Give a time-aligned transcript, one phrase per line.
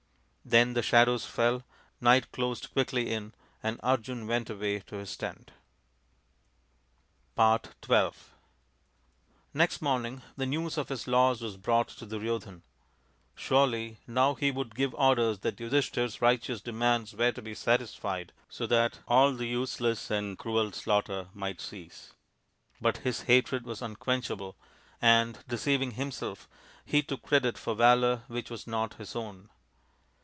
[0.43, 1.63] Then the shadows fell,
[2.01, 5.51] night closed quickly in, and Arjun went away to his tent.
[7.39, 7.99] XII
[9.53, 12.63] Next morning the news of his loss was brought to Duryodhan.
[13.35, 18.65] Surely now he would give orders that Yudhishthir's righteous demands were to be satisfied so
[18.65, 22.13] that all the useless and cruel slaughter might cease.
[22.81, 24.57] But his hatred was unquenchable,
[25.01, 26.49] and, de ceiving himself,
[26.83, 29.49] he took credit for valour which was not his own.